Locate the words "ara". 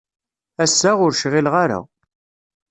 1.63-1.79